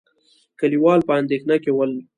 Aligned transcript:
کليوال 0.59 0.99
په 1.07 1.13
اندېښنه 1.21 1.55
کې 1.63 1.71
ول. 1.73 1.91